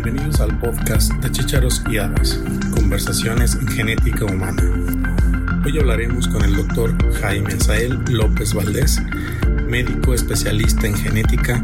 [0.00, 2.40] Bienvenidos al podcast de Chicharos y Habas,
[2.72, 4.62] Conversaciones en Genética Humana.
[5.66, 9.02] Hoy hablaremos con el doctor Jaime Azael López Valdés,
[9.68, 11.60] médico especialista en genética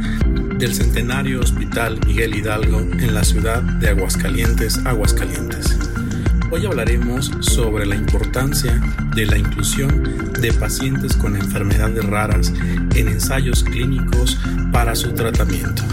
[0.59, 5.78] del Centenario Hospital Miguel Hidalgo en la ciudad de Aguascalientes, Aguascalientes.
[6.51, 8.82] Hoy hablaremos sobre la importancia
[9.14, 12.52] de la inclusión de pacientes con enfermedades raras
[12.96, 14.41] en ensayos clínicos
[14.73, 15.84] para su tratamiento.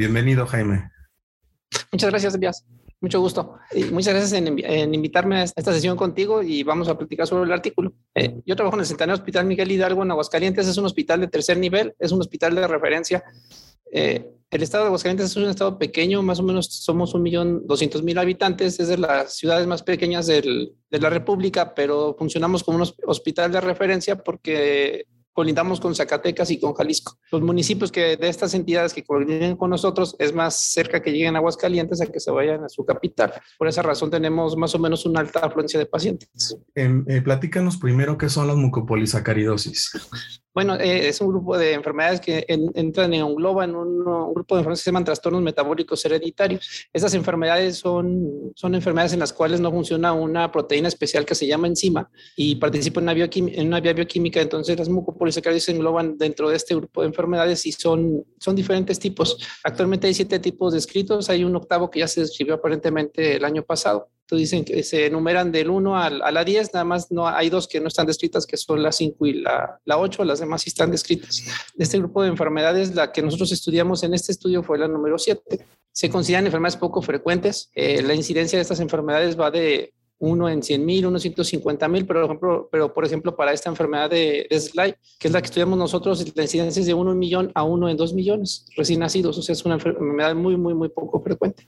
[0.00, 0.90] Bienvenido, Jaime.
[1.92, 2.64] Muchas gracias, Díaz.
[3.02, 3.58] Mucho gusto.
[3.70, 7.52] Y muchas gracias en, invitarme a esta sesión contigo y vamos a platicar sobre el
[7.52, 7.92] artículo.
[8.14, 10.66] Eh, yo trabajo en el Centenario Hospital Miguel Hidalgo en Aguascalientes.
[10.66, 13.22] Es un hospital de tercer nivel, es un hospital de referencia.
[13.92, 17.66] Eh, el estado de Aguascalientes es un estado pequeño, más o menos somos un millón
[17.66, 22.78] doscientos mil habitantes, es de las ciudades más pequeñas de la República, pero funcionamos como
[22.78, 25.04] un hospital de referencia porque
[25.40, 27.16] colindamos con Zacatecas y con Jalisco.
[27.32, 31.34] Los municipios que de estas entidades que colindan con nosotros es más cerca que lleguen
[31.34, 33.32] a Aguascalientes a que se vayan a su capital.
[33.56, 36.58] Por esa razón tenemos más o menos una alta afluencia de pacientes.
[36.74, 39.92] Em, eh, platícanos primero qué son las mucopolisacaridosis.
[40.52, 44.56] Bueno, eh, es un grupo de enfermedades que entran en un globo, en un, grupo
[44.56, 46.88] de enfermedades que se llaman trastornos metabólicos hereditarios.
[46.92, 51.46] Estas enfermedades son, son enfermedades en las cuales no funciona una proteína especial que se
[51.46, 54.40] llama enzima y participa en una, en una vía bioquímica.
[54.40, 54.88] Entonces, las
[55.30, 59.38] mucopolisacáridos se engloban dentro de este grupo de enfermedades y son, son diferentes tipos.
[59.64, 61.30] Actualmente hay siete tipos descritos.
[61.30, 65.52] Hay un octavo que ya se describió aparentemente el año pasado dicen que se enumeran
[65.52, 68.56] del 1 a, la 10, nada más no hay dos que no están descritas, que
[68.56, 71.42] son la 5 y la, la 8, las demás sí están descritas.
[71.74, 75.18] De este grupo de enfermedades, la que nosotros estudiamos en este estudio fue la número
[75.18, 75.66] 7.
[75.92, 77.70] Se consideran enfermedades poco frecuentes.
[77.74, 81.88] Eh, la incidencia de estas enfermedades va de uno en 100 mil, uno en 150
[81.88, 85.40] mil, pero, por ejemplo, pero por ejemplo para esta enfermedad de, de que es la
[85.40, 88.66] que estudiamos nosotros, la incidencia es de uno en millón a uno en dos millones
[88.76, 91.66] recién nacidos, o sea, es una enfermedad muy, muy, muy poco frecuente.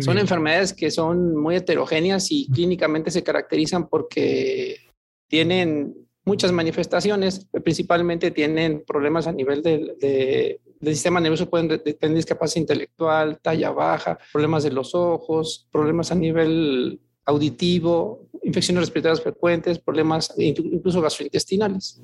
[0.00, 4.78] son enfermedades que son muy heterogéneas y clínicamente se caracterizan porque
[5.28, 5.94] tienen
[6.24, 13.38] muchas manifestaciones, principalmente tienen problemas a nivel del, del sistema nervioso, pueden tener discapacidad intelectual,
[13.42, 21.00] talla baja, problemas de los ojos, problemas a nivel auditivo, infecciones respiratorias frecuentes, problemas incluso
[21.00, 22.00] gastrointestinales.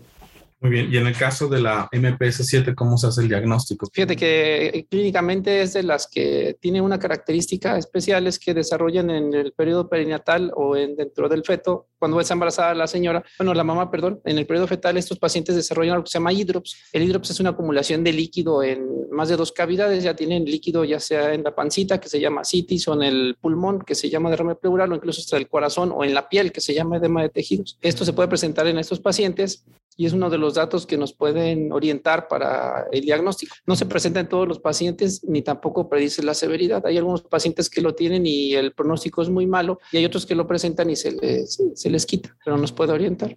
[0.63, 3.89] Muy bien, y en el caso de la MPS7, ¿cómo se hace el diagnóstico?
[3.91, 9.09] Fíjate que eh, clínicamente es de las que tiene una característica especial, es que desarrollan
[9.09, 13.55] en el periodo perinatal o en, dentro del feto, cuando es embarazada la señora, bueno,
[13.55, 16.77] la mamá, perdón, en el periodo fetal estos pacientes desarrollan lo que se llama hidrops.
[16.93, 20.85] El hidrops es una acumulación de líquido en más de dos cavidades, ya tienen líquido
[20.85, 24.11] ya sea en la pancita, que se llama citis, o en el pulmón, que se
[24.11, 26.99] llama derrame pleural, o incluso hasta el corazón, o en la piel, que se llama
[26.99, 27.79] edema de tejidos.
[27.81, 29.65] Esto se puede presentar en estos pacientes
[30.01, 33.55] y es uno de los datos que nos pueden orientar para el diagnóstico.
[33.67, 36.87] No se presenta en todos los pacientes ni tampoco predice la severidad.
[36.87, 40.25] Hay algunos pacientes que lo tienen y el pronóstico es muy malo y hay otros
[40.25, 43.37] que lo presentan y se les, se les quita, pero nos puede orientar.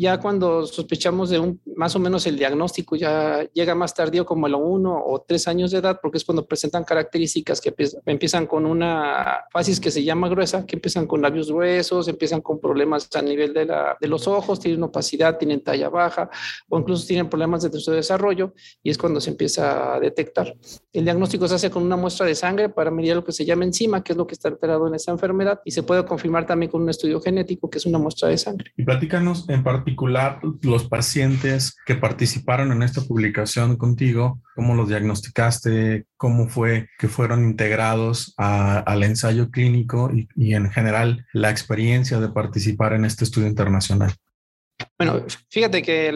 [0.00, 4.46] Ya cuando sospechamos de un, más o menos el diagnóstico, ya llega más tardío como
[4.46, 7.74] a los uno o tres años de edad, porque es cuando presentan características que
[8.06, 12.58] empiezan con una fasis que se llama gruesa, que empiezan con labios gruesos, empiezan con
[12.60, 16.30] problemas a nivel de, la, de los ojos, tienen opacidad, tienen talla baja
[16.70, 20.56] o incluso tienen problemas de su desarrollo y es cuando se empieza a detectar.
[20.94, 23.64] El diagnóstico se hace con una muestra de sangre para medir lo que se llama
[23.64, 26.72] enzima, que es lo que está alterado en esa enfermedad y se puede confirmar también
[26.72, 28.72] con un estudio genético, que es una muestra de sangre.
[28.78, 34.88] Y platícanos en parte particular los pacientes que participaron en esta publicación contigo, cómo los
[34.88, 42.20] diagnosticaste, cómo fue que fueron integrados al ensayo clínico y, y en general la experiencia
[42.20, 44.14] de participar en este estudio internacional.
[45.00, 46.12] Bueno, fíjate que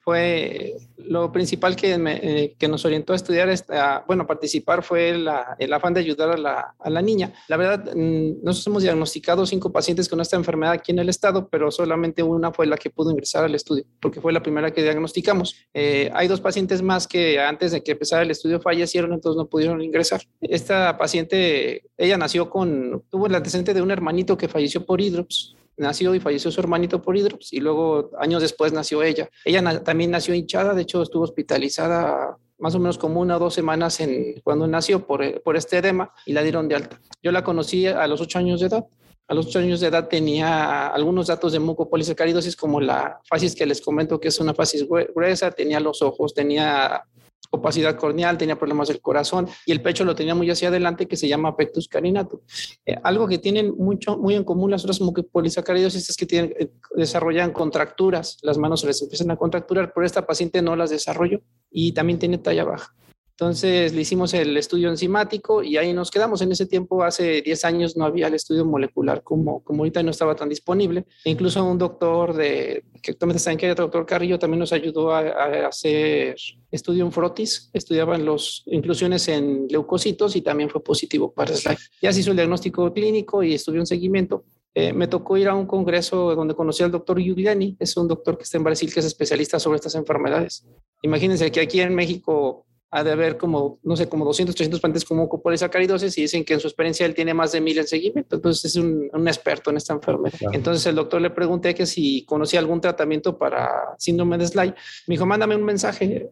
[0.00, 5.72] fue lo principal que, eh, que nos orientó a estudiar, esta, bueno, participar fue el
[5.72, 7.32] afán de ayudar a la, a la, niña.
[7.48, 11.48] La verdad, mm, nosotros hemos diagnosticado cinco pacientes con esta enfermedad aquí en el estado,
[11.48, 14.82] pero solamente una fue la que pudo ingresar al estudio, porque fue la primera que
[14.82, 15.56] diagnosticamos.
[15.72, 19.46] Eh, hay dos pacientes más que antes de que empezara el estudio fallecieron, entonces no
[19.48, 20.20] pudieron ingresar.
[20.42, 25.56] Esta paciente, ella nació con, tuvo el antecedente de un hermanito que falleció por hidrops
[25.80, 29.28] nació y falleció su hermanito por hidrops y luego años después nació ella.
[29.44, 33.54] Ella también nació hinchada, de hecho estuvo hospitalizada más o menos como una o dos
[33.54, 37.00] semanas en, cuando nació por, por este edema y la dieron de alta.
[37.22, 38.84] Yo la conocí a los ocho años de edad.
[39.26, 43.64] A los ocho años de edad polisacaridosis algunos datos de mucopolisacaridosis como la fasis que
[43.64, 47.04] les comento que es una fasis gruesa, tenía los ojos, tenía
[47.50, 51.16] opacidad corneal, tenía problemas del corazón y el pecho lo tenía muy hacia adelante que
[51.16, 52.40] se llama pectus carinatum.
[52.86, 56.70] Eh, algo que tienen mucho, muy en común las otras mucopolisacaridosis es que tienen, eh,
[56.94, 61.40] desarrollan contracturas, las manos se les empiezan a contracturar, pero esta paciente no las desarrolló
[61.70, 62.94] y también tiene talla baja.
[63.40, 66.42] Entonces le hicimos el estudio enzimático y ahí nos quedamos.
[66.42, 70.10] En ese tiempo, hace 10 años, no había el estudio molecular como, como ahorita no
[70.10, 71.06] estaba tan disponible.
[71.24, 74.74] E incluso un doctor de, que actualmente está en que el doctor Carrillo, también nos
[74.74, 75.20] ayudó a,
[75.66, 76.36] hacer
[76.70, 77.70] estudio en frotis.
[77.72, 81.78] Estudiaban las inclusiones en leucocitos y también fue positivo para SLIDE.
[82.02, 84.44] Ya se hizo el diagnóstico clínico y estuvo un seguimiento.
[84.74, 88.36] Eh, me tocó ir a un congreso donde conocí al doctor Giuliani, es un doctor
[88.36, 90.66] que está en Brasil que es especialista sobre estas enfermedades.
[91.02, 95.04] Imagínense que aquí en México ha de haber como, no sé, como 200, 300 pacientes
[95.04, 98.36] como copolisacaridosis y dicen que en su experiencia él tiene más de mil en seguimiento.
[98.36, 100.38] Entonces es un, un experto en esta enfermedad.
[100.52, 104.74] Entonces el doctor le pregunté que si conocía algún tratamiento para síndrome de Sly.
[105.06, 106.30] Me dijo, mándame un mensaje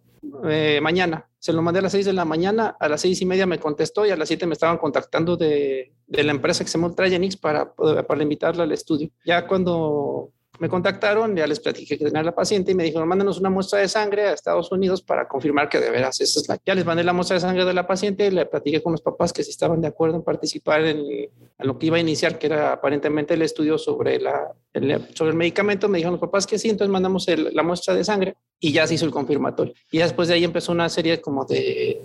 [0.49, 1.29] eh, mañana.
[1.39, 3.61] Se lo mandé a las 6 de la mañana, a las seis y media me
[3.61, 6.89] contestó y a las 7 me estaban contactando de, de la empresa que se llama
[6.89, 9.11] Ultragenix para, para invitarla al estudio.
[9.25, 13.39] Ya cuando me contactaron, ya les platiqué que tenía la paciente y me dijeron, mándanos
[13.39, 16.59] una muestra de sangre a Estados Unidos para confirmar que de veras esa es la...
[16.67, 19.33] Ya les mandé la muestra de sangre de la paciente le platiqué con los papás
[19.33, 21.29] que si estaban de acuerdo en participar en,
[21.59, 25.37] lo que iba a iniciar, que era aparentemente el estudio sobre, la, el, sobre el
[25.37, 25.89] medicamento.
[25.89, 28.95] Me dijeron los papás que sí, entonces mandamos la muestra de sangre y ya se
[28.95, 29.75] hizo el confirmatorio.
[29.93, 32.03] Y después de ahí empezó una serie como de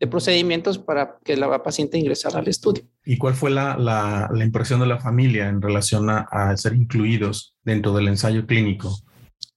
[0.00, 2.84] de procedimientos para que la paciente ingresara al estudio.
[3.04, 7.54] ¿Y cuál fue la, la, impresión de la familia en relación a, a, ser incluidos
[7.62, 8.96] dentro del ensayo clínico?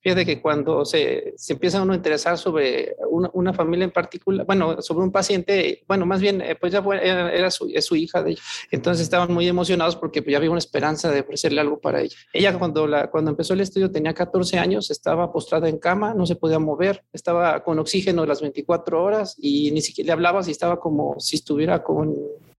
[0.08, 4.46] Fíjate que cuando se, se empieza uno a interesar sobre una, una, familia en particular,
[4.46, 7.94] bueno, sobre un paciente, bueno, más bien, eh, pues ya fue, era, su, es su
[7.98, 8.42] hija de ella.
[8.72, 12.16] Entonces estaban muy emocionados porque pues, ya había una esperanza de ofrecerle algo para ella.
[12.32, 16.26] Ella cuando, la, cuando empezó el estudio tenía 14 años, estaba postrada en cama, no
[16.26, 20.52] se podía mover, estaba con oxígeno las 24 horas y ni siquiera le hablaba si
[20.52, 22.16] estaba como si estuviera con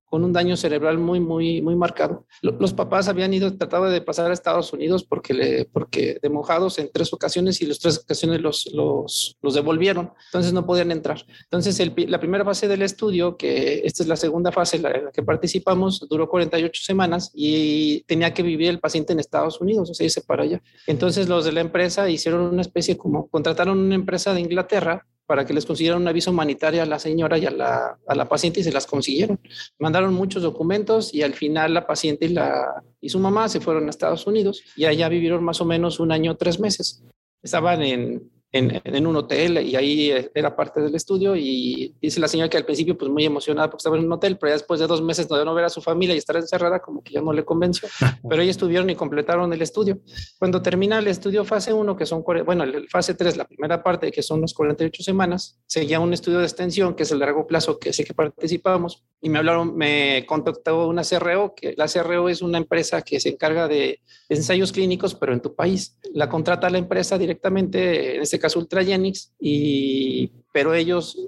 [0.08, 2.26] con un daño cerebral muy, muy, muy marcado.
[2.42, 6.78] Los papás habían ido, tratado de pasar a Estados Unidos porque, le, porque de mojados
[6.78, 11.24] en tres ocasiones y las tres ocasiones los, los, los devolvieron, entonces no podían entrar.
[11.44, 11.78] Entonces
[12.08, 16.06] la primera fase del estudio, que esta es la segunda fase en la, que participamos,
[16.08, 20.22] duró 48 semanas y tenía que vivir el paciente en Estados Unidos, o sea, irse
[20.22, 20.62] para allá.
[20.86, 25.44] Entonces los de la empresa hicieron una especie como, contrataron una empresa de Inglaterra para
[25.44, 28.60] que les consiguieran un aviso humanitario a la señora y a la, a la, paciente
[28.60, 29.38] y se las consiguieron.
[29.78, 33.86] Mandaron muchos documentos y al final la paciente y, la, y su mamá se fueron
[33.86, 37.04] a Estados Unidos y allá vivieron más o menos un año, tres meses.
[37.42, 42.28] Estaban en, en, en, un hotel y ahí era parte del estudio y dice la
[42.28, 44.80] señora que al principio pues muy emocionada porque estaba en un hotel, pero ya después
[44.80, 47.20] de dos meses de no ver a su familia y estar encerrada como que ya
[47.20, 47.88] no le convenció,
[48.28, 50.00] pero ellos estuvieron y completaron el estudio.
[50.38, 54.10] Cuando termina el estudio fase 1, que son, bueno, el fase 3, la primera parte,
[54.10, 57.78] que son las 48 semanas, seguía un estudio de extensión, que es el largo plazo,
[57.78, 62.40] que sé que participamos, y me hablaron, me contactó una CRO, que la CRO es
[62.40, 65.98] una empresa que se encarga de ensayos clínicos, pero en tu país.
[66.14, 71.18] La contrata la empresa directamente, en este caso Ultragenix, y, pero ellos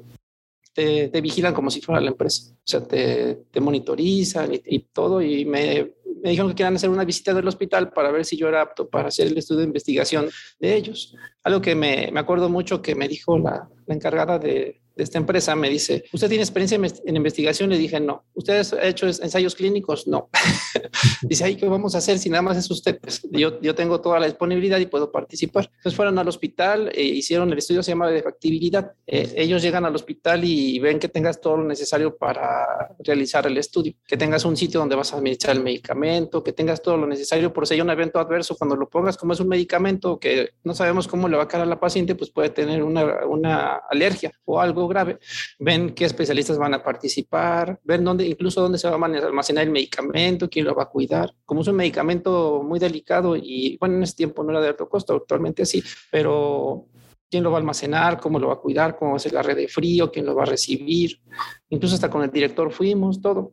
[0.72, 2.52] te, vigilan como si fuera la empresa.
[2.52, 5.20] O sea, te, te monitorizan y, todo.
[5.20, 5.92] Y me,
[6.22, 8.88] me, dijeron que querían hacer una visita del hospital para ver si yo era apto
[8.88, 10.28] para hacer el estudio de investigación
[10.60, 11.16] de ellos.
[11.42, 15.18] Algo que me, me acuerdo mucho que me dijo la, la encargada de, de esta
[15.18, 17.70] empresa me dice, ¿usted tiene experiencia en investigación?
[17.70, 18.24] Le dije, no.
[18.34, 20.06] ¿Ustedes ha hecho ensayos clínicos?
[20.06, 20.28] No.
[21.22, 22.98] dice, ¿ahí qué vamos a hacer si nada más es usted?
[23.00, 25.70] Pues yo, yo tengo toda la disponibilidad y puedo participar.
[25.76, 28.92] Entonces fueron al hospital, e hicieron el estudio, se llama de factibilidad.
[29.06, 33.56] Eh, ellos llegan al hospital y ven que tengas todo lo necesario para realizar el
[33.58, 37.06] estudio, que tengas un sitio donde vas a administrar el medicamento, que tengas todo lo
[37.06, 40.50] necesario por si hay un evento adverso, cuando lo pongas, como es un medicamento que
[40.64, 43.80] no sabemos cómo le va a caer a la paciente, pues puede tener una, una
[43.88, 45.18] alergia o algo grave,
[45.58, 49.70] ven qué especialistas van a participar, ven dónde, incluso dónde se va a almacenar el
[49.70, 51.32] medicamento, quién lo va a cuidar.
[51.44, 54.88] Como es un medicamento muy delicado y bueno, en ese tiempo no era de alto
[54.88, 56.86] costo, actualmente sí, pero
[57.30, 59.42] quién lo va a almacenar, cómo lo va a cuidar, cómo va a ser la
[59.42, 61.20] red de frío, quién lo va a recibir.
[61.68, 63.52] Incluso hasta con el director fuimos, todo.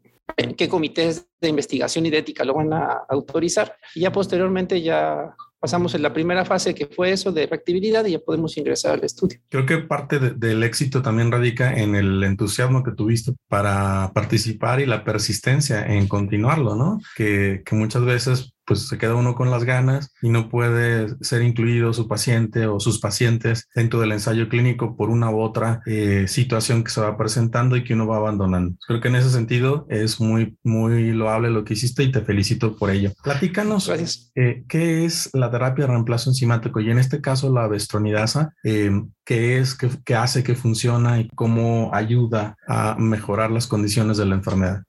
[0.57, 3.75] qué comités de investigación y de ética lo van a autorizar.
[3.93, 8.11] Y ya posteriormente ya pasamos en la primera fase que fue eso de factibilidad y
[8.11, 9.39] ya podemos ingresar al estudio.
[9.49, 14.79] Creo que parte de, del éxito también radica en el entusiasmo que tuviste para participar
[14.79, 16.99] y la persistencia en continuarlo, ¿no?
[17.15, 21.93] Que muchas veces pues se queda uno con las ganas y no puede ser incluido
[21.93, 26.83] su paciente o sus pacientes dentro del ensayo clínico por una u otra eh, situación
[26.83, 28.75] que se va presentando y que uno va abandonando.
[28.85, 32.75] Creo que en ese sentido es muy, muy loable lo que hiciste y te felicito
[32.75, 33.13] por ello.
[33.23, 33.89] Platícanos,
[34.35, 36.81] eh, ¿qué es la terapia de reemplazo enzimático?
[36.81, 38.91] Y en este caso la bestronidasa, eh,
[39.23, 44.25] ¿qué es, qué, qué hace, qué funciona y cómo ayuda a mejorar las condiciones de
[44.25, 44.83] la enfermedad?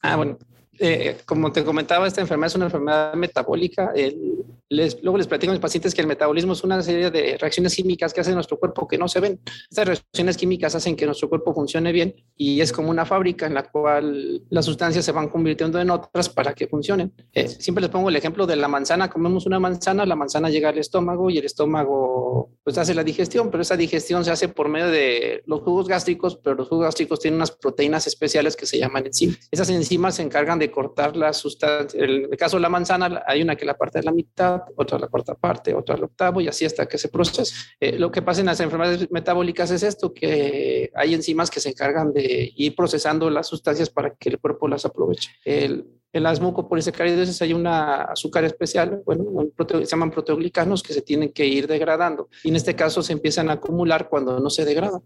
[0.00, 0.38] Ah, bueno,
[0.78, 3.92] eh, como te comentaba, esta enfermedad es una enfermedad metabólica.
[5.02, 8.12] Luego les platico a mis pacientes que el metabolismo es una serie de reacciones químicas
[8.12, 9.40] que hace nuestro cuerpo que no se ven.
[9.70, 13.54] Estas reacciones químicas hacen que nuestro cuerpo funcione bien y es como una fábrica en
[13.54, 17.12] la cual las sustancias se van convirtiendo en otras para que funcionen.
[17.32, 19.10] Eh, siempre les pongo el ejemplo de la manzana.
[19.10, 23.50] Comemos una manzana, la manzana llega al estómago y el estómago pues hace la digestión,
[23.50, 27.20] pero esa digestión se hace por medio de los jugos gástricos, pero los jugos gástricos
[27.20, 29.38] tienen unas proteínas especiales que se llaman enzimas.
[29.50, 32.02] Esas enzimas se encargan de cortar la sustancia.
[32.02, 34.98] En el caso de la manzana, hay una que la parte de la mitad, otra
[34.98, 37.54] la cuarta parte, otra al octavo y así hasta que se procese.
[37.80, 41.70] Eh, lo que pasa en las enfermedades metabólicas es esto, que hay enzimas que se
[41.70, 45.30] encargan de ir procesando las sustancias para que el cuerpo las aproveche.
[45.44, 49.24] El, en las mucopolisacáridos hay una azúcar especial, bueno,
[49.66, 52.28] se llaman proteoglicanos que se tienen que ir degradando.
[52.44, 55.00] Y en este caso se empiezan a acumular cuando no se degradan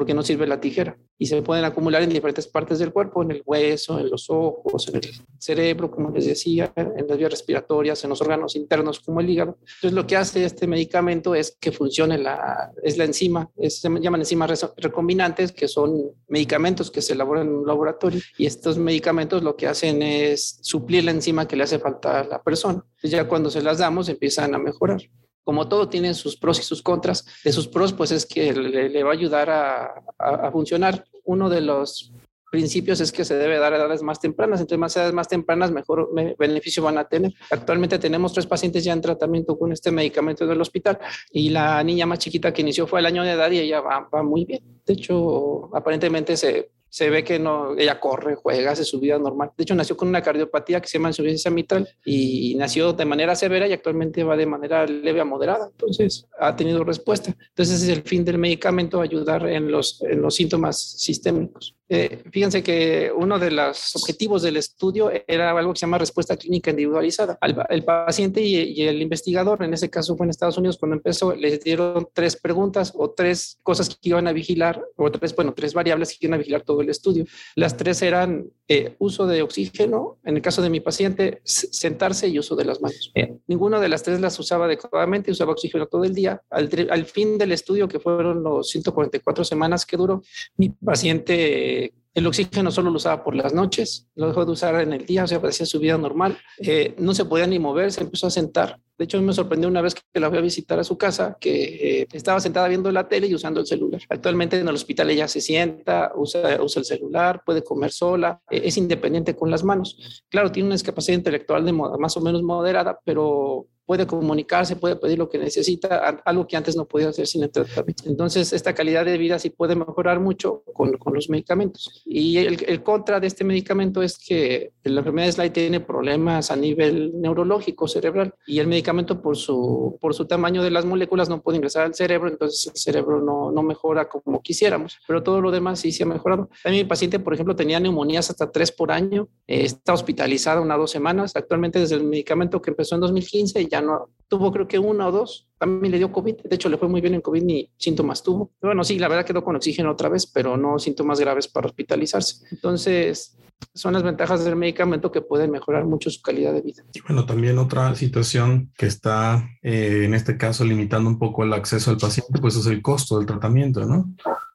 [0.00, 3.32] porque no sirve la tijera y se pueden acumular en diferentes partes del cuerpo, en
[3.32, 5.02] el hueso, en los ojos, en el
[5.38, 9.58] cerebro, como les decía, en las vías respiratorias, en los órganos internos como el hígado.
[9.60, 14.22] Entonces lo que hace este medicamento es que funcione la, es la enzima, se llaman
[14.22, 19.54] enzimas recombinantes, que son medicamentos que se elaboran en un laboratorio y estos medicamentos lo
[19.54, 22.82] que hacen es suplir la enzima que le hace falta a la persona.
[22.86, 25.02] Entonces ya cuando se las damos empiezan a mejorar
[25.44, 27.24] como todo tiene sus pros y sus contras.
[27.44, 31.04] De sus pros, pues es que le, va a ayudar a, funcionar.
[31.24, 32.12] Uno de los
[32.50, 34.60] principios es que se debe dar a edades más tempranas.
[34.60, 37.32] Entre más edades más tempranas, mejor beneficio van a tener.
[37.50, 40.98] Actualmente tenemos tres pacientes ya en tratamiento con este medicamento del hospital
[41.30, 44.08] y la niña más chiquita que inició fue el año de edad y ella va,
[44.12, 44.82] va muy bien.
[44.84, 49.52] De hecho, aparentemente se se ve que no, ella corre, juega, hace su vida normal.
[49.56, 53.34] De hecho, nació con una cardiopatía que se llama insuficiencia mitral y nació de manera
[53.36, 55.68] severa y actualmente va de manera leve a moderada.
[55.70, 57.34] Entonces, ha tenido respuesta.
[57.48, 61.76] Entonces, es el fin del medicamento, ayudar en los, en los síntomas sistémicos.
[61.92, 66.36] Eh, fíjense que uno de los objetivos del estudio era algo que se llama respuesta
[66.36, 67.36] clínica individualizada.
[67.68, 71.64] el paciente y, el investigador, en ese caso fue en Estados Unidos cuando empezó, les
[71.64, 76.10] dieron tres preguntas o tres cosas que iban a vigilar, o tres, bueno, tres variables
[76.10, 77.24] que iban a vigilar todo el estudio.
[77.56, 82.38] Las tres eran eh, uso de oxígeno, en el caso de mi paciente, sentarse y
[82.38, 83.10] uso de las manos.
[83.16, 86.40] Eh, ninguno de las tres las usaba adecuadamente, usaba oxígeno todo el día.
[86.50, 90.22] Al, al fin del estudio, que fueron los 144 semanas que duró,
[90.56, 91.79] mi paciente
[92.14, 95.24] el oxígeno solo lo usaba por las noches, lo dejó de usar en el día,
[95.24, 96.38] o sea, hacía su vida normal.
[96.58, 98.80] Eh, no se podía ni mover, se empezó a sentar.
[99.00, 102.02] De hecho, me sorprendió una vez que la fui a visitar a su casa, que
[102.02, 104.02] eh, estaba sentada viendo la tele y usando el celular.
[104.10, 108.60] Actualmente en el hospital ella se sienta, usa, usa el celular, puede comer sola, eh,
[108.62, 110.22] es independiente con las manos.
[110.28, 115.18] Claro, tiene una discapacidad intelectual de más o menos moderada, pero puede comunicarse, puede pedir
[115.18, 118.04] lo que necesita, algo que antes no podía hacer sin el tratamiento.
[118.06, 122.04] Entonces, esta calidad de vida sí puede mejorar mucho con, con los medicamentos.
[122.06, 126.52] Y el, el, contra de este medicamento es que la enfermedad de Sly tiene problemas
[126.52, 128.89] a nivel neurológico, cerebral, y el medicamento
[129.20, 132.76] por su, por su tamaño de las moléculas no puede ingresar al cerebro, entonces el
[132.76, 136.48] cerebro no, no mejora como quisiéramos, pero todo lo demás sí se ha mejorado.
[136.62, 140.76] También mi paciente, por ejemplo, tenía neumonías hasta tres por año, eh, está hospitalizada una
[140.76, 144.68] o dos semanas, actualmente desde el medicamento que empezó en 2015 ya no tuvo creo
[144.68, 145.48] que una o dos.
[145.58, 146.36] También le dio COVID.
[146.44, 148.52] De hecho, le fue muy bien en COVID ni síntomas tuvo.
[148.62, 152.46] Bueno, sí, la verdad quedó con oxígeno otra vez, pero no síntomas graves para hospitalizarse.
[152.50, 153.36] Entonces,
[153.74, 156.82] son las ventajas del medicamento que pueden mejorar mucho su calidad de vida.
[156.92, 161.52] Y bueno, también otra situación que está eh, en este caso limitando un poco el
[161.52, 164.14] acceso al paciente, pues es el costo del tratamiento, ¿no?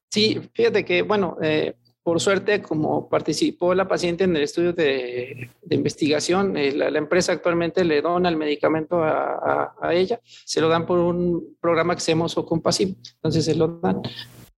[0.10, 5.50] Sí, fíjate que, bueno, eh, por suerte, como participó la paciente en el estudio de,
[5.72, 11.00] investigación, eh, la, empresa actualmente le dona el medicamento a, ella, se lo dan por
[11.00, 14.04] un programa que se llama Compasivo, entonces se lo dan.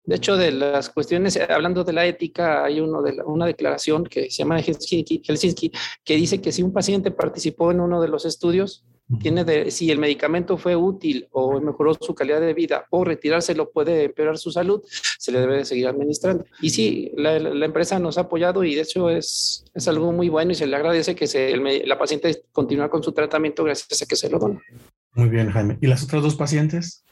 [0.07, 4.31] De hecho, de las cuestiones, hablando de la ética, hay uno de una declaración que
[4.31, 5.69] se llama Helsinki, Helsinki,
[6.05, 8.85] que dice que si un paciente participó en uno de los estudios,
[9.21, 13.69] tiene de, si el medicamento fue útil o mejoró su calidad de vida o retirárselo
[13.69, 14.81] puede empeorar su salud,
[15.19, 16.45] se le debe de seguir administrando.
[16.61, 20.29] Y sí, la, la empresa nos ha apoyado y de hecho es, es algo muy
[20.29, 24.01] bueno y se le agradece que se, el, la paciente continúe con su tratamiento gracias
[24.01, 24.61] a que se lo dona.
[25.15, 25.77] Muy bien, Jaime.
[25.81, 27.03] ¿Y las otras dos pacientes?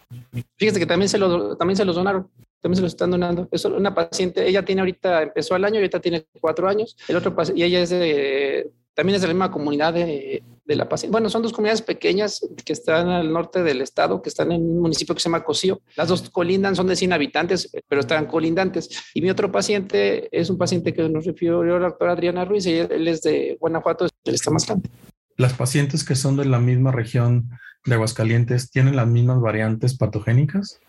[0.57, 2.29] Fíjese que también se, lo, también se los donaron
[2.65, 3.47] también se lo están donando.
[3.51, 6.97] Es una paciente, ella tiene ahorita, empezó al año ahorita tiene cuatro años.
[7.07, 10.89] El otro y ella es de también es de la misma comunidad de, de la
[10.89, 11.11] paciente.
[11.11, 14.81] Bueno, son dos comunidades pequeñas que están al norte del estado, que están en un
[14.81, 15.79] municipio que se llama Cocío.
[15.95, 18.89] Las dos colindan, son de 100 habitantes, pero están colindantes.
[19.13, 22.79] Y mi otro paciente es un paciente que nos refirió la doctora Adriana Ruiz, y
[22.79, 24.89] él es de Guanajuato, él está más grande.
[25.37, 27.47] ¿Las pacientes que son de la misma región
[27.85, 30.79] de Aguascalientes tienen las mismas variantes patogénicas?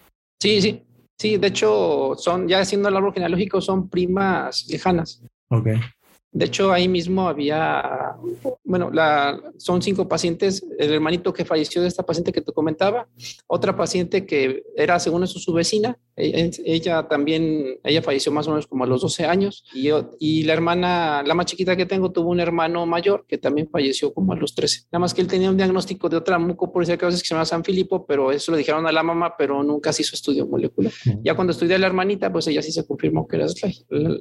[0.41, 0.86] Sí, sí.
[1.19, 5.23] Sí, de hecho, son, ya siendo el árbol genealógico, son primas lejanas.
[5.49, 5.69] Ok.
[6.33, 8.15] De hecho, ahí mismo había,
[8.67, 13.09] bueno, la, son cinco pacientes, el hermanito que falleció de esta paciente que te comentaba,
[13.47, 18.51] otra paciente que era, según eso, su vecina, e, ella, también, ella falleció más o
[18.51, 22.11] menos como a los 12 años, y, y la hermana, la más chiquita que tengo,
[22.11, 24.87] tuvo un hermano mayor que también falleció como a los 13.
[24.91, 28.05] Nada más que él tenía un diagnóstico de otra mucopolisaccarosis que se llama San Filipo,
[28.05, 30.93] pero eso lo dijeron a la mamá, pero nunca se hizo estudio molecular.
[31.23, 33.47] Ya cuando estudié a la hermanita, pues ella sí se confirmó que era.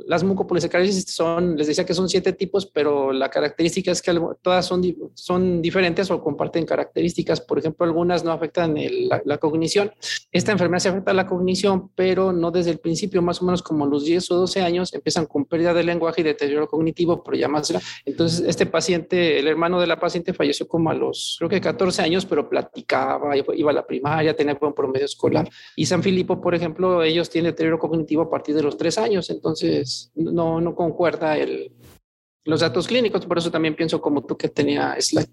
[0.08, 4.12] Las mucopolisaccarosis son, les decía que son siete tipos, pero la característica es que
[4.42, 7.42] todas son, son diferentes o comparten características.
[7.42, 8.76] Por ejemplo, algunas no afectan
[9.26, 9.92] la, cognición.
[10.32, 13.62] Esta enfermedad se afecta a la cognición, pero no desde el principio, más o menos
[13.62, 17.48] como los 10 o 12 años, empiezan con pérdida de lenguaje y deterioro cognitivo, ya
[17.48, 17.74] más.
[18.06, 22.02] Entonces, este paciente, el hermano de la paciente falleció como a los, creo que 14
[22.02, 25.50] años, pero platicaba, iba a la primaria, tenía buen promedio escolar.
[25.76, 29.30] Y San Filipo, por ejemplo, ellos tienen deterioro cognitivo a partir de los 3 años,
[29.30, 31.72] entonces no, no concuerda el,
[32.46, 35.30] los datos clínicos, por eso también pienso como tú que tenía slide.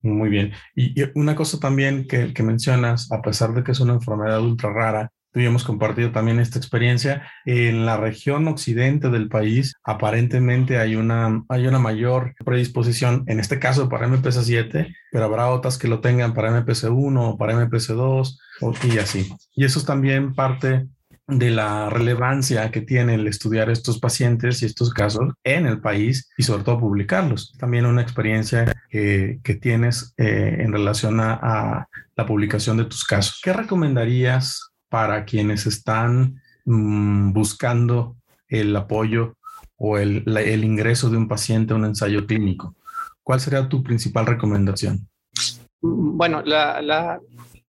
[0.00, 0.52] Muy bien.
[0.74, 5.10] Y, una cosa también que, mencionas, a pesar de que es una enfermedad ultra rara,
[5.32, 11.66] tuvimos compartido también esta experiencia, en la región occidente del país aparentemente hay una, hay
[11.66, 16.50] una mayor predisposición, en este caso para MPC7, pero habrá otras que lo tengan para
[16.50, 18.38] MPC1 o para MPC2
[18.92, 19.32] y así.
[19.54, 20.86] Y eso es también parte
[21.26, 26.30] de la relevancia que tiene el estudiar estos pacientes y estos casos en el país
[26.36, 27.52] y sobre todo publicarlos.
[27.58, 33.40] También una experiencia que, tienes eh, en relación a, la publicación de tus casos.
[33.42, 38.16] ¿Qué recomendarías para quienes están mm, buscando
[38.48, 39.36] el apoyo
[39.76, 42.74] o el, el ingreso de un paciente a un ensayo clínico?
[43.22, 45.08] ¿Cuál sería tu principal recomendación?
[45.80, 47.20] Bueno, la, la,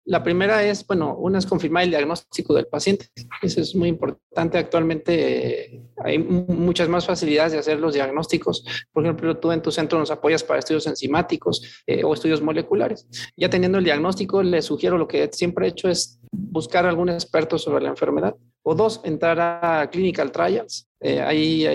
[0.06, 3.08] la primera es, bueno, una es confirmar el diagnóstico del paciente.
[3.42, 4.58] Eso es muy importante.
[4.58, 8.66] Actualmente eh, hay muchas más facilidades de hacer los diagnósticos.
[8.92, 13.08] Por ejemplo, tú en tu centro nos apoyas para estudios enzimáticos eh, o estudios moleculares.
[13.38, 17.58] Ya teniendo el diagnóstico, le sugiero lo que siempre he hecho es buscar algún experto
[17.58, 18.36] sobre la enfermedad.
[18.64, 20.91] O dos, entrar a clinical trials.
[21.02, 21.66] Eh, ahí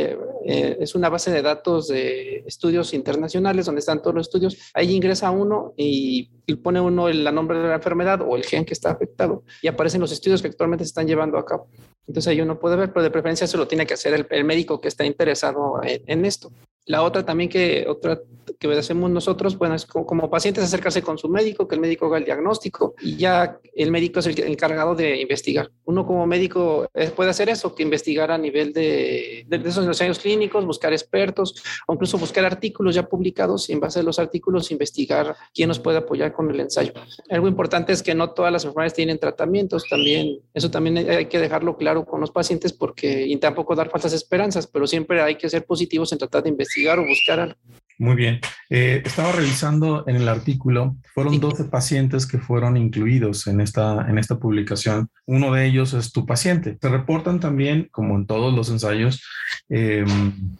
[0.45, 4.57] es una base de datos de estudios internacionales donde están todos los estudios.
[4.73, 6.31] Ahí ingresa uno y
[6.63, 10.01] pone uno el nombre de la enfermedad o el gen que está afectado y aparecen
[10.01, 11.69] los estudios que actualmente se están llevando a cabo.
[12.07, 14.81] Entonces ahí uno puede ver, pero de preferencia se lo tiene que hacer el, médico
[14.81, 16.51] que está interesado en, esto.
[16.87, 18.21] La otra también que, otra
[18.61, 22.19] que hacemos nosotros, bueno, es como, pacientes acercarse con su médico, que el médico haga
[22.19, 25.71] el diagnóstico y ya el médico es el encargado de investigar.
[25.85, 30.21] Uno como médico eh, puede hacer eso, que investigar a nivel de, de, esos ensayos
[30.21, 34.71] clínicos, buscar expertos o incluso buscar artículos ya publicados y en base a los artículos
[34.71, 36.93] investigar quién nos puede apoyar con el ensayo.
[37.31, 41.41] Algo importante es que no todas las enfermedades tienen tratamientos, también eso también hay que
[41.41, 45.51] dejarlo claro con los pacientes porque y tampoco dar falsas esperanzas, pero siempre hay que
[45.51, 47.57] ser positivos en tratar de investigar o buscar algo.
[47.99, 48.41] Muy bien.
[48.69, 54.19] Eh, estaba revisando en el artículo, fueron 12 pacientes que fueron incluidos en esta, en
[54.19, 55.09] esta publicación.
[55.25, 56.77] Uno de ellos es tu paciente.
[56.81, 59.25] Se reportan también, como en todos los ensayos,
[59.71, 60.57] em,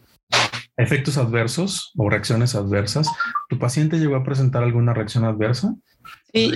[0.77, 3.07] efectos adversos o reacciones adversas.
[3.49, 5.75] ¿Tu paciente llegó a presentar alguna reacción adversa?
[6.33, 6.51] Sí,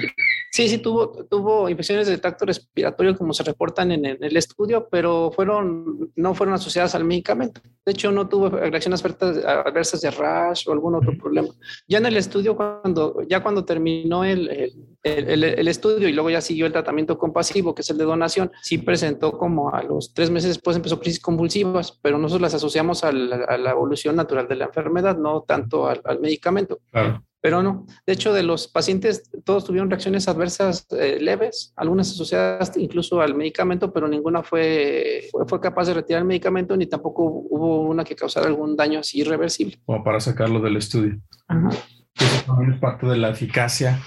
[0.54, 5.32] Sí, sí, tuvo, tuvo infecciones de tracto respiratorio como se reportan en, el estudio, pero
[5.34, 7.62] fueron, no fueron asociadas al medicamento.
[7.86, 11.48] De hecho, no tuvo reacciones adversas de rash o algún otro problema.
[11.88, 16.42] Ya en el estudio, cuando, ya cuando terminó el, el, el, estudio y luego ya
[16.42, 20.30] siguió el tratamiento compasivo, que es el de donación, sí presentó como a los tres
[20.30, 24.66] meses después empezó crisis convulsivas, pero nosotros las asociamos a la, evolución natural de la
[24.66, 26.80] enfermedad, no tanto al, al medicamento.
[26.92, 27.86] Claro pero no.
[28.06, 33.36] De hecho, de los pacientes, todos tuvieron reacciones adversas eh, leves, algunas asociadas incluso al
[33.36, 38.16] medicamento, pero ninguna fue, fue, capaz de retirar el medicamento ni tampoco hubo una que
[38.16, 39.80] causara algún daño así irreversible.
[39.86, 41.20] Como para sacarlo del estudio.
[41.48, 41.70] Ajá.
[42.14, 44.00] Eso también es parte de la eficacia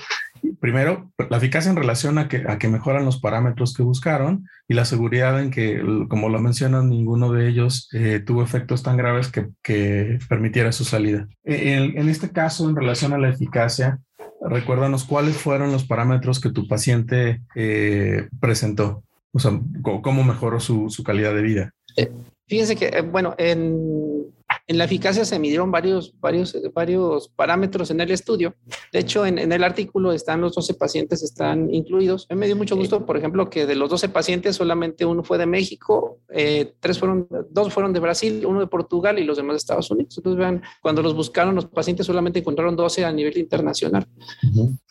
[0.53, 5.41] primero, la eficacia en relación a que, mejoran los parámetros que buscaron y la seguridad
[5.41, 10.73] en que, como lo mencionan, ninguno de ellos eh, tuvo efectos tan graves que, permitiera
[10.73, 11.29] su salida.
[11.45, 14.01] En, en, este caso, en relación a la eficacia,
[14.41, 19.03] recuérdanos cuáles fueron los parámetros que tu paciente eh, presentó,
[19.33, 21.75] o sea, cómo mejoró su, su calidad de vida.
[21.97, 22.11] Eh,
[22.47, 24.27] fíjense que, bueno, en
[24.67, 28.55] En la eficacia se midieron varios, varios, varios parámetros en el estudio.
[28.93, 32.27] De hecho, en, el artículo están los 12 pacientes, están incluidos.
[32.35, 35.45] me dio mucho gusto, por ejemplo, que de los 12 pacientes solamente uno fue de
[35.45, 39.59] México, eh, tres fueron, dos fueron de Brasil, uno de Portugal y los demás de
[39.59, 40.17] Estados Unidos.
[40.17, 44.07] Entonces, vean, cuando los buscaron los pacientes solamente encontraron 12 a nivel internacional.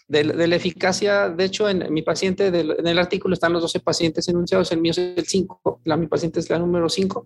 [0.08, 4.28] de, la eficacia, de hecho, en, mi paciente, en el artículo están los 12 pacientes
[4.28, 7.26] enunciados, el mío es el 5, la, mi paciente es la número 5.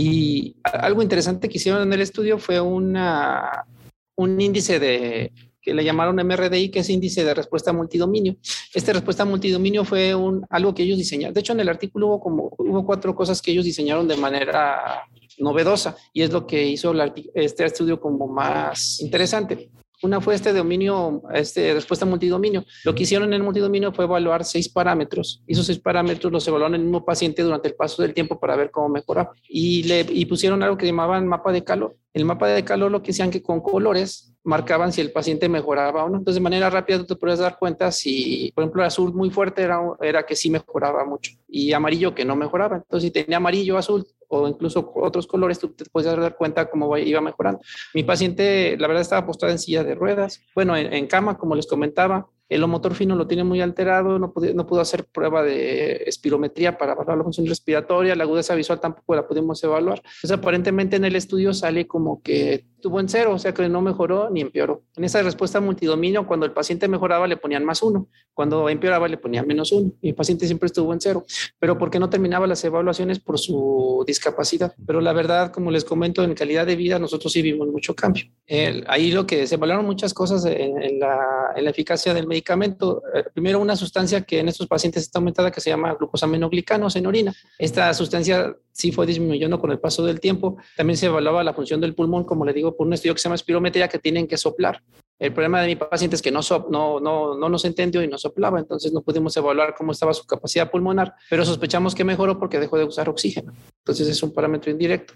[0.00, 3.66] Y algo interesante que hicieron en el estudio fue una,
[4.14, 8.36] un índice de que le llamaron MRDI, que es índice de respuesta multidominio.
[8.72, 11.34] Esta respuesta multidominio fue un, algo que ellos diseñaron.
[11.34, 15.02] De hecho, en el artículo hubo como hubo cuatro cosas que ellos diseñaron de manera
[15.38, 16.94] novedosa y es lo que hizo
[17.34, 19.68] este estudio como más interesante.
[20.02, 22.64] Una fue este dominio, este respuesta multidominio.
[22.84, 25.42] Lo que hicieron en el multidominio fue evaluar seis parámetros.
[25.46, 28.38] Y esos seis parámetros los evaluaron en el mismo paciente durante el paso del tiempo
[28.38, 29.32] para ver cómo mejoraba.
[29.48, 31.96] Y le y pusieron algo que llamaban mapa de calor.
[32.12, 36.04] El mapa de calor lo que hacían que con colores marcaban si el paciente mejoraba
[36.04, 36.18] o no.
[36.18, 39.30] Entonces, de manera rápida tú te puedes dar cuenta si, por ejemplo, el azul muy
[39.30, 42.76] fuerte era, era que sí mejoraba mucho y amarillo que no mejoraba.
[42.76, 46.96] Entonces, si tenía amarillo, azul, o incluso otros colores, tú te puedes dar cuenta cómo
[46.96, 47.60] iba mejorando.
[47.94, 51.66] Mi paciente, la verdad, estaba postrada en silla de ruedas, bueno, en, cama, como les
[51.66, 52.28] comentaba.
[52.48, 56.92] El motor fino lo tiene muy alterado, no, no pudo hacer prueba de espirometría para
[56.92, 59.98] evaluar la función respiratoria, la agudeza visual tampoco la pudimos evaluar.
[59.98, 63.82] Entonces, aparentemente en el estudio sale como que estuvo en cero, o sea que no
[63.82, 64.84] mejoró ni empeoró.
[64.96, 69.18] En esa respuesta multidominio, cuando el paciente mejoraba le ponían más uno, cuando empeoraba le
[69.18, 69.90] ponían menos uno.
[70.00, 71.24] Mi paciente siempre estuvo en cero,
[71.58, 74.74] pero porque no terminaba las evaluaciones por su discapacidad.
[74.86, 78.26] Pero la verdad, como les comento, en calidad de vida nosotros sí vimos mucho cambio.
[78.86, 82.37] ahí lo que se evaluaron muchas cosas en, la, en la, eficacia del medicamento.
[83.14, 87.06] Eh, primero, una sustancia que en estos pacientes está aumentada que se llama glucosaminoglicanos en
[87.06, 87.34] orina.
[87.58, 90.56] Esta sustancia sí fue disminuyendo con el paso del tiempo.
[90.76, 93.24] También se evaluaba la función del pulmón, como le digo, por un estudio que se
[93.24, 94.82] llama espirometría, que tienen que soplar.
[95.18, 98.18] El problema de mi paciente es que no, no, no, no nos entendió y no
[98.18, 102.60] soplaba, entonces no pudimos evaluar cómo estaba su capacidad pulmonar, pero sospechamos que mejoró porque
[102.60, 103.52] dejó de usar oxígeno.
[103.78, 105.14] Entonces es un parámetro indirecto.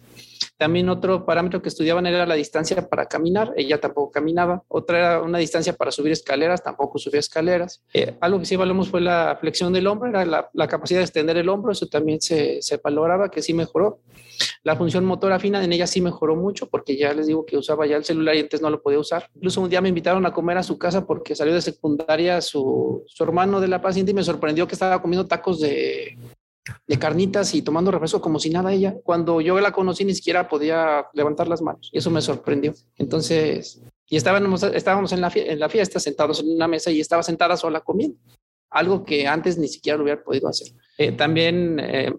[0.56, 3.52] También otro parámetro que estudiaban era la distancia para caminar.
[3.56, 4.62] Ella tampoco caminaba.
[4.68, 6.62] Otra era una distancia para subir escaleras.
[6.62, 7.82] Tampoco subía escaleras.
[7.92, 11.04] Eh, algo que sí evaluamos fue la flexión del hombro, era la, la capacidad de
[11.04, 11.72] extender el hombro.
[11.72, 14.00] Eso también se, se, valoraba que sí mejoró.
[14.64, 17.86] La función motora fina en ella sí mejoró mucho porque ya les digo que usaba
[17.86, 19.28] ya el celular y antes no lo podía usar.
[19.34, 23.04] Incluso un día me invitaron a comer a su casa porque salió de secundaria su,
[23.06, 26.16] su hermano de la paciente y me sorprendió que estaba comiendo tacos de,
[26.86, 28.94] de carnitas y tomando refresco como si nada ella.
[29.02, 32.74] Cuando yo la conocí ni siquiera podía levantar las manos y eso me sorprendió.
[32.98, 37.80] Entonces, y estábamos, estábamos en, la, fiesta sentados en una mesa y estaba sentada sola
[37.80, 38.18] comiendo,
[38.70, 40.68] algo que antes ni siquiera lo hubiera podido hacer.
[40.98, 42.12] Eh, también eh,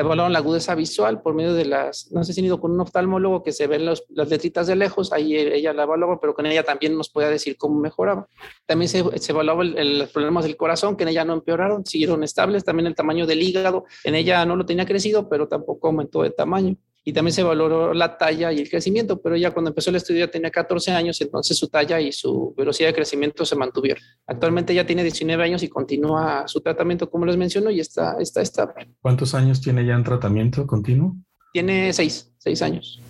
[0.00, 2.80] evaluaron la agudeza visual por medio de las, no sé si han ido con un
[2.80, 6.62] oftalmólogo que se ven las letritas de lejos, ahí ella la evaluaba, pero con ella
[6.62, 8.28] también nos podía decir cómo mejoraba.
[8.66, 12.64] También se, se evaluaba los problemas del corazón, que en ella no empeoraron, siguieron estables,
[12.64, 16.30] también el tamaño del hígado, en ella no lo tenía crecido, pero tampoco aumentó de
[16.30, 19.96] tamaño y también se valoró la talla y el crecimiento, pero ya cuando empezó el
[19.96, 24.02] estudio ya tenía 14 años, entonces su talla y su velocidad de crecimiento se mantuvieron.
[24.26, 28.42] Actualmente ya tiene 19 años y continúa su tratamiento, como les menciono, y está, está
[28.42, 28.88] estable.
[29.00, 31.16] ¿Cuántos años tiene ya en tratamiento continuo?
[31.52, 33.00] Tiene 6, 6 años,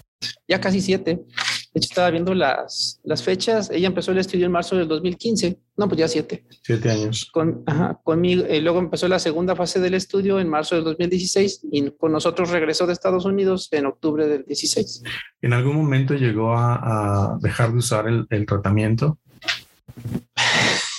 [0.48, 1.24] ya casi 7.
[1.72, 3.70] De hecho, estaba viendo las, las fechas.
[3.70, 5.56] Ella empezó el estudio en marzo del 2015.
[5.76, 6.44] No, pues ya siete.
[6.62, 7.30] Siete años.
[7.32, 8.44] Con, ajá, conmigo.
[8.48, 12.50] Eh, luego empezó la segunda fase del estudio en marzo del 2016 y con nosotros
[12.50, 15.04] regresó de Estados Unidos en octubre del 16.
[15.42, 19.18] ¿En algún momento llegó a, a dejar de usar el, el tratamiento?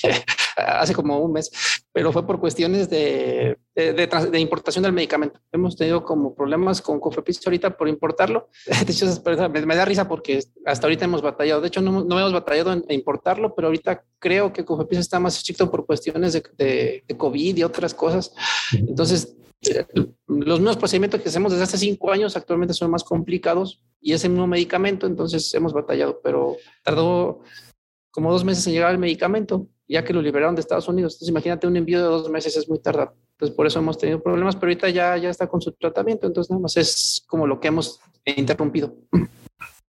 [0.62, 1.52] hace como un mes,
[1.91, 5.39] pero fue por cuestiones de, de, importación del medicamento.
[5.52, 8.50] Hemos tenido como problemas con Cofepris ahorita por importarlo.
[8.86, 9.06] De hecho,
[9.50, 11.62] me, da risa porque hasta ahorita hemos batallado.
[11.62, 15.38] De hecho, no, no hemos batallado en, importarlo, pero ahorita creo que Cofepris está más
[15.38, 18.34] estricto por cuestiones de, COVID y otras cosas.
[18.74, 19.86] Entonces, eh,
[20.28, 24.24] los mismos procedimientos que hacemos desde hace cinco años actualmente son más complicados y es
[24.24, 27.41] el mismo medicamento, entonces hemos batallado, pero tardó
[28.10, 31.13] como dos meses en llegar el medicamento ya que lo liberaron de Estados Unidos.
[31.13, 33.13] Entonces, imagínate un envío de dos meses es muy tardado.
[33.34, 36.27] Entonces, por eso hemos tenido problemas, pero ahorita ya, ya está con su tratamiento.
[36.27, 38.95] Entonces, nada más es como lo que hemos interrumpido.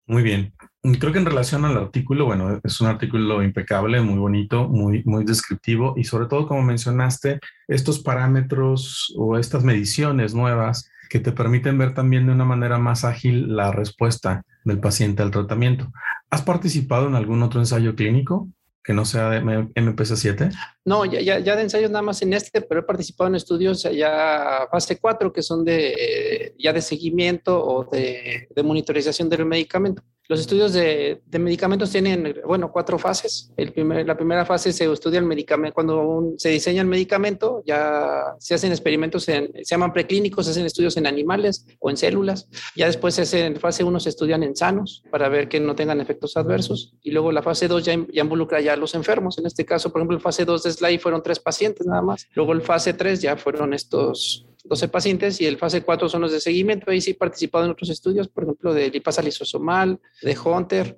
[0.07, 0.55] Muy bien.
[0.99, 5.25] Creo que en relación al artículo, bueno, es un artículo impecable, muy bonito, muy, muy
[5.25, 11.77] descriptivo y sobre todo, como mencionaste, estos parámetros o estas mediciones nuevas que te permiten
[11.77, 15.93] ver también de una manera más ágil la respuesta del paciente al tratamiento.
[16.31, 18.49] ¿Has participado en algún otro ensayo clínico?
[18.83, 20.53] Que no sea de MPC7?
[20.91, 23.85] No, ya, ya, ya, de ensayos nada más en este, pero he participado en estudios
[23.85, 30.03] ya fase 4 que son de ya de seguimiento o de, de monitorización del medicamento.
[30.31, 33.51] Los estudios de, medicamentos tienen, bueno, cuatro fases.
[33.57, 35.75] El primer, la primera fase se estudia el medicamento.
[35.75, 40.67] Cuando se diseña el medicamento, ya se hacen experimentos, en, se llaman preclínicos, se hacen
[40.67, 42.49] estudios en animales o en células.
[42.77, 45.75] Ya después se hace, en fase 1 se estudian en sanos para ver que no
[45.75, 46.95] tengan efectos adversos.
[47.03, 49.37] Y luego la fase 2 ya, ya involucra ya a los enfermos.
[49.39, 52.27] En este caso, por ejemplo, el fase 2 de SLAI fueron tres pacientes nada más.
[52.35, 56.33] Luego el fase 3 ya fueron estos 12 pacientes y el fase 4 son los
[56.33, 56.91] de seguimiento.
[56.91, 60.97] Ahí sí he participado en otros estudios, por ejemplo, de lipasa lisosomal, de Hunter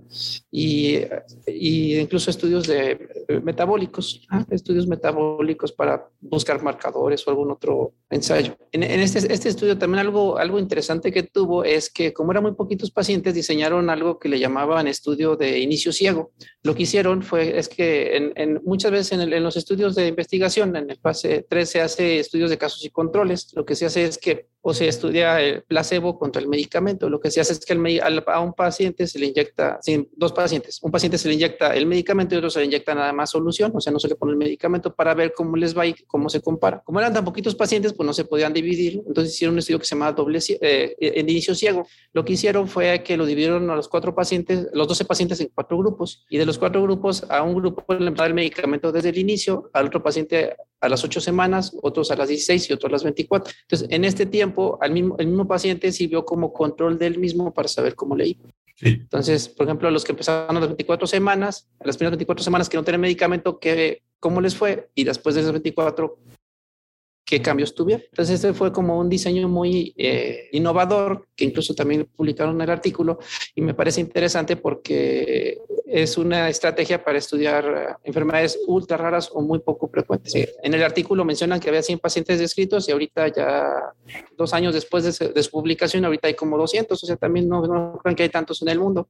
[0.51, 0.99] y,
[1.47, 3.09] y incluso estudios de
[3.43, 4.45] metabólicos, ¿ah?
[4.51, 8.57] estudios metabólicos para buscar marcadores o algún otro ensayo.
[8.73, 12.53] En, este, este estudio también algo, algo interesante que tuvo es que como eran muy
[12.53, 16.33] poquitos pacientes, diseñaron algo que le llamaban estudio de inicio ciego.
[16.63, 20.75] Lo que hicieron fue, es que en, muchas veces en, en los estudios de investigación,
[20.77, 24.05] en el fase 3 se hace estudios de casos y controles lo que se hace
[24.05, 27.11] es que o se estudia el placebo contra el medicamento.
[27.11, 27.75] Lo que se hace es que
[28.27, 31.87] a un paciente se le inyecta, sí, dos pacientes, un paciente se le inyecta el
[31.87, 34.33] medicamento y otro se le inyecta nada más solución, o sea, no se le pone
[34.33, 36.81] el medicamento para ver cómo les va y cómo se compara.
[36.85, 39.85] Como eran tan poquitos pacientes, pues no se podían dividir, entonces hicieron un estudio que
[39.85, 41.87] se llama doble, eh, en inicio ciego.
[42.13, 45.51] Lo que hicieron fue que lo dividieron a los cuatro pacientes, los 12 pacientes en
[45.53, 49.09] cuatro grupos, y de los cuatro grupos, a un grupo le dar el medicamento desde
[49.09, 52.91] el inicio, al otro paciente a las ocho semanas, otros a las 16 y otros
[52.91, 53.55] a las 24.
[53.63, 57.69] Entonces, en este tiempo, al mismo, el mismo paciente sirvió como control del mismo para
[57.69, 58.49] saber cómo le iba.
[58.81, 62.83] Entonces, por ejemplo, los que empezaron las 24 semanas, las primeras 24 semanas que no
[62.83, 64.91] tienen medicamento, ¿qué, ¿cómo les fue?
[64.95, 66.19] Y después de esas 24,
[67.25, 68.05] qué cambios tuvieron.
[68.11, 73.19] Entonces, este fue como un diseño muy eh, innovador, que incluso también publicaron el artículo,
[73.55, 79.43] y me parece interesante porque es una estrategia para estudiar eh, enfermedades ultra raras o
[79.43, 80.35] muy poco frecuentes.
[80.63, 83.93] En el artículo mencionan que había 100 pacientes descritos y ahorita ya
[84.37, 87.99] dos años después de su, publicación, ahorita hay como 200, o sea, también no, no
[88.03, 89.09] creen que hay tantos en el mundo.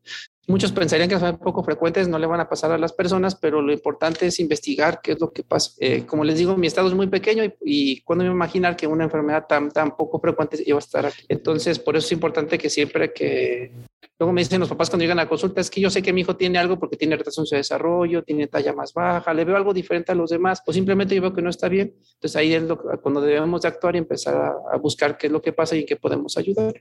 [0.49, 3.63] Muchos pensarían que son poco frecuentes, no le van a pasar a las personas, pero
[3.63, 5.73] lo importante es investigar qué es lo que pasa.
[5.79, 8.87] Eh, como les digo, mi estado es muy pequeño y, y cuando me imaginar que
[8.87, 11.25] una enfermedad tan, tan poco frecuente iba a estar aquí.
[11.29, 13.73] Entonces, por eso es importante que siempre que...
[14.19, 16.21] Luego me dicen los papás cuando llegan a consulta, es que yo sé que mi
[16.21, 19.57] hijo tiene algo porque tiene retraso en su desarrollo, tiene talla más baja, le veo
[19.57, 21.95] algo diferente a los demás, o simplemente yo veo que no está bien.
[22.15, 25.33] Entonces ahí es lo, cuando debemos de actuar y empezar a, a buscar qué es
[25.33, 26.73] lo que pasa y en qué podemos ayudar.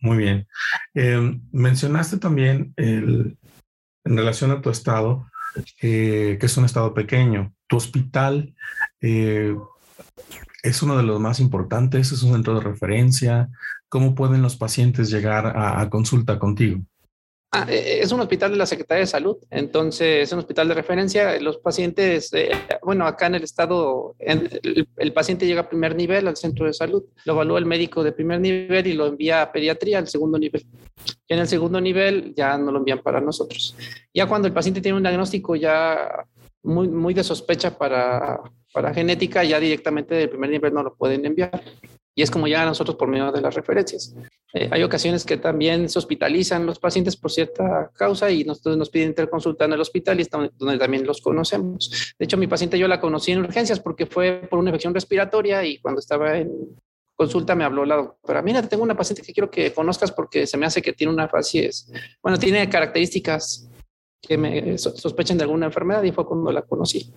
[0.00, 0.46] Muy bien.
[0.94, 3.36] Eh, mencionaste también el,
[4.04, 5.26] en relación a tu estado,
[5.82, 7.54] eh, que es un estado pequeño.
[7.66, 8.54] Tu hospital
[9.00, 9.54] eh,
[10.62, 13.48] es uno de los más importantes, es un centro de referencia.
[13.88, 16.82] ¿Cómo pueden los pacientes llegar a consulta contigo?
[17.52, 20.74] Ah, eh, es un hospital de la Secretaría de Salud, entonces es un hospital de
[20.74, 21.40] referencia.
[21.40, 22.50] Los pacientes, eh,
[22.82, 27.04] bueno, acá en el estado, el, paciente llega a primer nivel al centro de salud,
[27.24, 30.66] lo evalúa el médico de primer nivel y lo envía a pediatría al segundo nivel.
[31.28, 33.76] En el segundo nivel ya no lo envían para nosotros.
[34.12, 36.26] Ya cuando el paciente tiene un diagnóstico ya
[36.62, 38.40] muy, muy de sospecha para,
[38.76, 41.62] para genética, ya directamente del primer nivel no lo pueden enviar
[42.14, 44.14] y es como llegan a nosotros por medio de las referencias.
[44.52, 48.90] Eh, hay ocasiones que también se hospitalizan los pacientes por cierta causa y nosotros nos
[48.90, 52.14] piden interconsulta en el hospital y es donde, también los conocemos.
[52.18, 55.64] De hecho, mi paciente yo la conocí en urgencias porque fue por una infección respiratoria
[55.64, 56.50] y cuando estaba en
[57.14, 60.58] consulta me habló la doctora, mira, tengo una paciente que quiero que conozcas porque se
[60.58, 61.90] me hace que tiene una facies,
[62.22, 63.70] bueno, tiene características
[64.20, 67.10] que me sospechan de alguna enfermedad y fue cuando la conocí.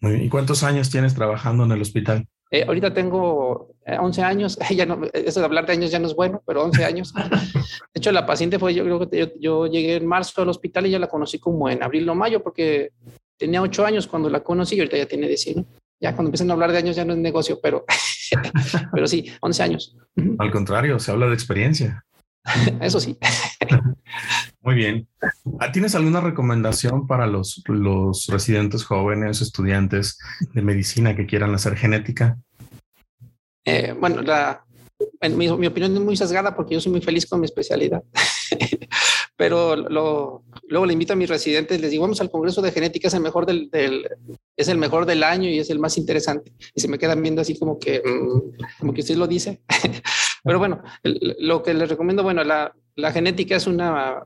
[0.00, 2.26] ¿Y cuántos años tienes trabajando en el hospital?
[2.50, 6.06] Eh, ahorita tengo 11 eh, años, ya no, eso de hablar de años ya no
[6.06, 7.12] es bueno, pero 11 años.
[7.14, 7.60] De
[7.94, 10.98] hecho, la paciente fue, yo creo que yo, llegué en marzo al hospital y ya
[10.98, 12.92] la conocí como en abril o mayo, porque
[13.36, 15.66] tenía 8 años cuando la conocí y ahorita ya tiene 19.
[15.98, 17.84] Ya cuando empiezan a hablar de años ya no es negocio, pero,
[18.92, 19.96] pero sí, 11 años.
[20.38, 22.04] Al contrario, se habla de experiencia.
[22.80, 23.18] Eso sí.
[24.62, 25.08] Muy bien.
[25.60, 30.18] Ah, ¿Tienes alguna recomendación para los, los residentes jóvenes, estudiantes
[30.54, 32.38] de medicina que quieran hacer genética?
[33.64, 34.64] Eh, bueno, la,
[35.20, 38.02] en mi, opinión es muy sesgada porque yo soy muy feliz con mi especialidad.
[39.36, 43.08] Pero lo, luego le invito a mis residentes, les digo, vamos al Congreso de Genética,
[43.08, 43.68] es el mejor del,
[44.56, 46.52] es el mejor del año y es el más interesante.
[46.74, 49.60] Y se me quedan viendo así como que, mm, como que usted lo dice.
[50.46, 54.22] Pero bueno, lo que les recomiendo, bueno, la, la genética es una,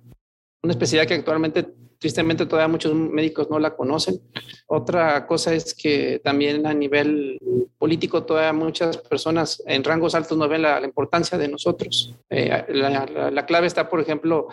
[0.62, 1.66] una especialidad que actualmente
[2.00, 4.20] tristemente todavía muchos médicos no la conocen.
[4.66, 7.38] Otra cosa es que también a nivel
[7.76, 12.14] político todavía muchas personas en rangos altos no ven la, importancia de nosotros.
[12.30, 14.48] Eh, la, clave está, por ejemplo,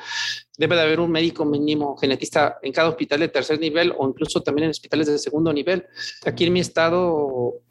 [0.58, 4.44] debe de haber un médico mínimo genetista en cada hospital de tercer nivel o incluso
[4.44, 5.86] también en hospitales de segundo nivel.
[6.26, 7.62] Aquí en mi estado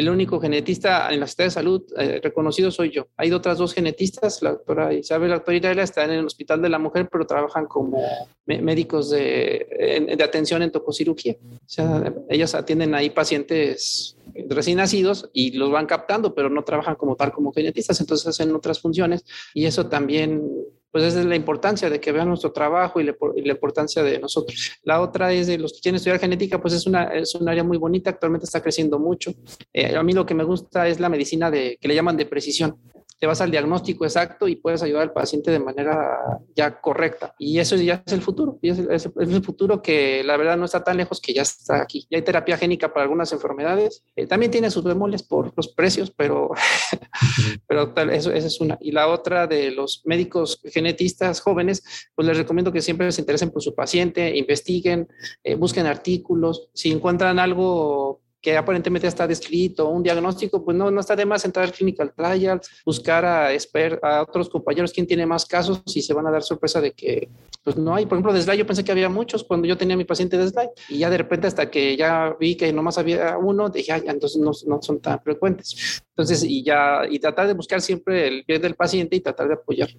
[0.00, 3.08] el único genetista en la Secretaría de Salud eh, reconocido soy yo.
[3.16, 6.70] Hay otras dos genetistas, la doctora Isabel la doctora Irela, están en el Hospital de
[6.70, 8.02] la Mujer, pero trabajan como
[8.46, 11.36] médicos de, de atención en tococirugía.
[11.52, 14.16] O sea, ellas atienden ahí pacientes
[14.48, 18.54] recién nacidos y los van captando, pero no trabajan como tal como genetistas, entonces hacen
[18.54, 20.42] otras funciones y eso también
[20.90, 23.14] pues esa es la importancia de que vean nuestro trabajo y la,
[23.52, 24.72] importancia de nosotros.
[24.82, 27.62] La otra es de los que quieren estudiar genética, pues es, una, es un área
[27.62, 29.32] muy bonita, actualmente está creciendo mucho.
[29.72, 32.26] Eh, a mí lo que me gusta es la medicina de, que le llaman de
[32.26, 32.76] precisión
[33.20, 37.34] te vas al diagnóstico exacto y puedes ayudar al paciente de manera ya correcta.
[37.38, 40.82] Y eso ya es el futuro, y es, el, futuro que la verdad no está
[40.82, 42.06] tan lejos que ya está aquí.
[42.10, 44.02] Ya hay terapia génica para algunas enfermedades.
[44.16, 46.50] Eh, también tiene sus bemoles por los precios, pero,
[47.68, 48.78] pero tal, eso, esa es una.
[48.80, 51.82] Y la otra de los médicos genetistas jóvenes,
[52.14, 55.08] pues les recomiendo que siempre se interesen por su paciente, investiguen,
[55.44, 56.70] eh, busquen artículos.
[56.72, 61.44] Si encuentran algo que aparentemente está descrito, un diagnóstico, pues no, no está de más
[61.44, 66.14] entrar al clinical trial, buscar a, a otros compañeros quién tiene más casos y se
[66.14, 67.28] van a dar sorpresa de que
[67.62, 68.06] pues no hay.
[68.06, 70.70] Por ejemplo, de yo pensé que había muchos cuando yo tenía mi paciente de slide
[70.88, 74.40] y ya de repente hasta que ya vi que nomás había uno, dije, ya, entonces
[74.40, 76.02] no, no, son tan frecuentes.
[76.10, 79.54] Entonces, y ya, y tratar de buscar siempre el bien del paciente y tratar de
[79.54, 79.90] apoyar.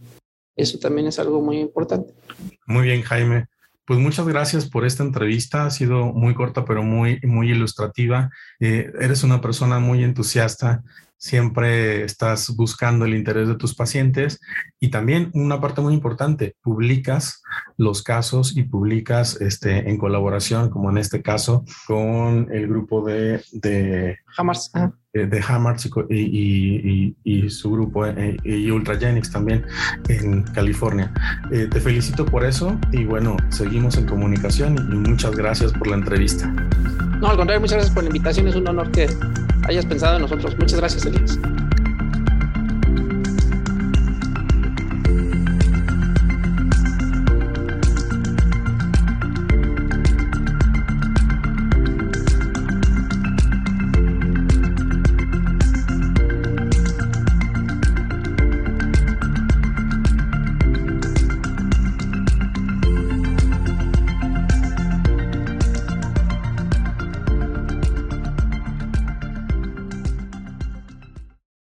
[0.55, 2.13] Eso también es algo muy importante.
[2.65, 3.47] Muy bien, Jaime.
[3.85, 5.65] Pues muchas gracias por esta entrevista.
[5.65, 8.29] Ha sido muy corta, pero muy, muy ilustrativa.
[8.59, 10.83] Eh, eres una persona muy entusiasta.
[11.17, 14.39] Siempre estás buscando el interés de tus pacientes
[14.79, 17.43] y también una parte muy importante, publicas
[17.77, 23.43] los casos y publicas este, en colaboración, como en este caso, con el grupo de,
[23.51, 29.65] de Hammers, eh, de Hammers y, y, su grupo eh, y Ultragenics también
[30.07, 31.11] en California.
[31.51, 35.95] Eh, te felicito por eso y bueno, seguimos en comunicación y muchas gracias por la
[35.95, 36.47] entrevista.
[37.19, 38.47] No, al contrario, muchas gracias por la invitación.
[38.47, 39.07] Es un honor que
[39.67, 40.57] hayas pensado en nosotros.
[40.57, 41.37] Muchas gracias, Elías.